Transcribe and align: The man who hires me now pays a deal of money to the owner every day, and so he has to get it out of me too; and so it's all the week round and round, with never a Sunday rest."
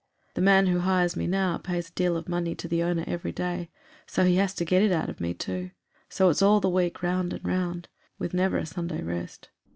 The 0.33 0.41
man 0.41 0.65
who 0.65 0.79
hires 0.79 1.15
me 1.15 1.27
now 1.27 1.59
pays 1.59 1.89
a 1.89 1.93
deal 1.93 2.17
of 2.17 2.27
money 2.27 2.55
to 2.55 2.67
the 2.67 2.81
owner 2.81 3.03
every 3.05 3.31
day, 3.31 3.57
and 3.57 3.67
so 4.07 4.25
he 4.25 4.37
has 4.37 4.51
to 4.55 4.65
get 4.65 4.81
it 4.81 4.91
out 4.91 5.11
of 5.11 5.21
me 5.21 5.35
too; 5.35 5.53
and 5.59 5.71
so 6.09 6.29
it's 6.29 6.41
all 6.41 6.59
the 6.59 6.69
week 6.71 7.03
round 7.03 7.33
and 7.33 7.45
round, 7.47 7.87
with 8.17 8.33
never 8.33 8.57
a 8.57 8.65
Sunday 8.65 9.03
rest." 9.03 9.49